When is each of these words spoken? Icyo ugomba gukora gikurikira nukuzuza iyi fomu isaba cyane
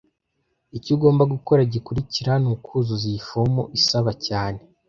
Icyo 0.77 0.91
ugomba 0.95 1.23
gukora 1.33 1.61
gikurikira 1.73 2.31
nukuzuza 2.43 3.05
iyi 3.11 3.21
fomu 3.29 3.61
isaba 3.79 4.11
cyane 4.25 4.59